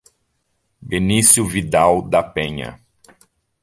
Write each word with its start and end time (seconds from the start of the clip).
Benicio 0.81 1.45
Vidal 1.45 2.01
da 2.09 2.23
Penha 2.23 2.83